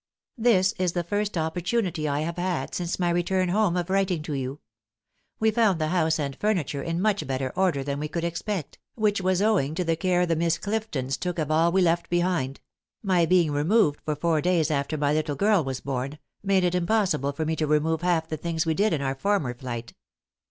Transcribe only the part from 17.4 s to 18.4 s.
me to remove half the